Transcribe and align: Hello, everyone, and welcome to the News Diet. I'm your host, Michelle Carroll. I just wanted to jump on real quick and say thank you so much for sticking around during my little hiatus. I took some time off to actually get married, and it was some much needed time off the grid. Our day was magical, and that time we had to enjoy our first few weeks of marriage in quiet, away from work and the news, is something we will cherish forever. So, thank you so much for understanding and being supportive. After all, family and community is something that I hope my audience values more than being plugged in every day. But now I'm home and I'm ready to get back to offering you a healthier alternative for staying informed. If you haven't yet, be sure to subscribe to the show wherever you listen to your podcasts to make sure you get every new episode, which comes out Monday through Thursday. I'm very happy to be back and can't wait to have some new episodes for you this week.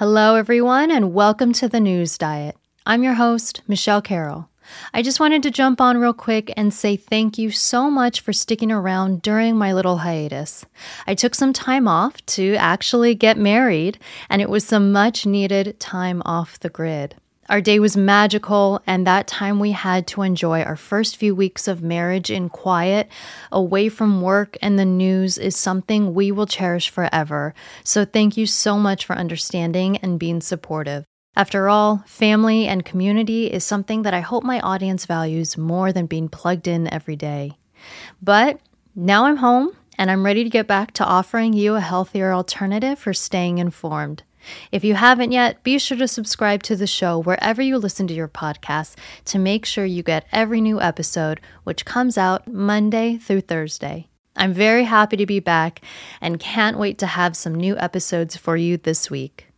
Hello, 0.00 0.34
everyone, 0.34 0.90
and 0.90 1.12
welcome 1.12 1.52
to 1.52 1.68
the 1.68 1.78
News 1.78 2.16
Diet. 2.16 2.56
I'm 2.86 3.02
your 3.02 3.12
host, 3.12 3.60
Michelle 3.68 4.00
Carroll. 4.00 4.48
I 4.94 5.02
just 5.02 5.20
wanted 5.20 5.42
to 5.42 5.50
jump 5.50 5.78
on 5.78 5.98
real 5.98 6.14
quick 6.14 6.50
and 6.56 6.72
say 6.72 6.96
thank 6.96 7.36
you 7.36 7.50
so 7.50 7.90
much 7.90 8.22
for 8.22 8.32
sticking 8.32 8.72
around 8.72 9.20
during 9.20 9.58
my 9.58 9.74
little 9.74 9.98
hiatus. 9.98 10.64
I 11.06 11.14
took 11.14 11.34
some 11.34 11.52
time 11.52 11.86
off 11.86 12.24
to 12.28 12.54
actually 12.54 13.14
get 13.14 13.36
married, 13.36 13.98
and 14.30 14.40
it 14.40 14.48
was 14.48 14.64
some 14.64 14.90
much 14.90 15.26
needed 15.26 15.78
time 15.78 16.22
off 16.24 16.58
the 16.60 16.70
grid. 16.70 17.16
Our 17.50 17.60
day 17.60 17.80
was 17.80 17.96
magical, 17.96 18.80
and 18.86 19.04
that 19.08 19.26
time 19.26 19.58
we 19.58 19.72
had 19.72 20.06
to 20.06 20.22
enjoy 20.22 20.62
our 20.62 20.76
first 20.76 21.16
few 21.16 21.34
weeks 21.34 21.66
of 21.66 21.82
marriage 21.82 22.30
in 22.30 22.48
quiet, 22.48 23.08
away 23.50 23.88
from 23.88 24.20
work 24.20 24.56
and 24.62 24.78
the 24.78 24.84
news, 24.84 25.36
is 25.36 25.56
something 25.56 26.14
we 26.14 26.30
will 26.30 26.46
cherish 26.46 26.90
forever. 26.90 27.52
So, 27.82 28.04
thank 28.04 28.36
you 28.36 28.46
so 28.46 28.78
much 28.78 29.04
for 29.04 29.16
understanding 29.16 29.96
and 29.96 30.16
being 30.16 30.40
supportive. 30.40 31.04
After 31.34 31.68
all, 31.68 32.04
family 32.06 32.68
and 32.68 32.84
community 32.84 33.46
is 33.46 33.64
something 33.64 34.02
that 34.02 34.14
I 34.14 34.20
hope 34.20 34.44
my 34.44 34.60
audience 34.60 35.04
values 35.04 35.58
more 35.58 35.92
than 35.92 36.06
being 36.06 36.28
plugged 36.28 36.68
in 36.68 36.92
every 36.92 37.16
day. 37.16 37.58
But 38.22 38.60
now 38.94 39.24
I'm 39.24 39.38
home 39.38 39.76
and 39.98 40.08
I'm 40.08 40.24
ready 40.24 40.44
to 40.44 40.50
get 40.50 40.68
back 40.68 40.92
to 40.94 41.04
offering 41.04 41.52
you 41.52 41.74
a 41.74 41.80
healthier 41.80 42.32
alternative 42.32 43.00
for 43.00 43.12
staying 43.12 43.58
informed. 43.58 44.22
If 44.72 44.84
you 44.84 44.94
haven't 44.94 45.32
yet, 45.32 45.62
be 45.62 45.78
sure 45.78 45.98
to 45.98 46.08
subscribe 46.08 46.62
to 46.64 46.76
the 46.76 46.86
show 46.86 47.18
wherever 47.18 47.60
you 47.60 47.78
listen 47.78 48.06
to 48.08 48.14
your 48.14 48.28
podcasts 48.28 48.96
to 49.26 49.38
make 49.38 49.66
sure 49.66 49.84
you 49.84 50.02
get 50.02 50.26
every 50.32 50.60
new 50.60 50.80
episode, 50.80 51.40
which 51.64 51.84
comes 51.84 52.16
out 52.16 52.46
Monday 52.46 53.16
through 53.18 53.42
Thursday. 53.42 54.08
I'm 54.36 54.54
very 54.54 54.84
happy 54.84 55.16
to 55.16 55.26
be 55.26 55.40
back 55.40 55.82
and 56.20 56.40
can't 56.40 56.78
wait 56.78 56.98
to 56.98 57.06
have 57.06 57.36
some 57.36 57.54
new 57.54 57.76
episodes 57.76 58.36
for 58.36 58.56
you 58.56 58.76
this 58.76 59.10
week. 59.10 59.49